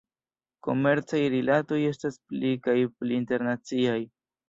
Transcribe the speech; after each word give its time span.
Komercaj 0.67 1.19
rilatoj 1.35 1.79
estas 1.91 2.19
pli 2.33 2.57
kaj 2.67 2.79
pli 2.97 3.23
internaciaj. 3.25 4.05